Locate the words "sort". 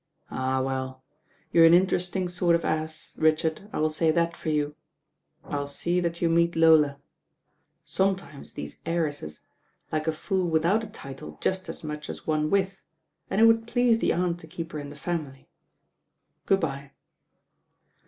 2.27-2.55